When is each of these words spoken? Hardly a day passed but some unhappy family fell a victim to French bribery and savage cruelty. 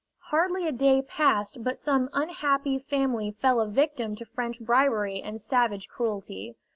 Hardly 0.31 0.67
a 0.67 0.71
day 0.71 1.03
passed 1.03 1.63
but 1.63 1.77
some 1.77 2.09
unhappy 2.11 2.79
family 2.79 3.35
fell 3.39 3.61
a 3.61 3.67
victim 3.67 4.15
to 4.15 4.25
French 4.25 4.59
bribery 4.59 5.21
and 5.21 5.39
savage 5.39 5.89
cruelty. 5.89 6.55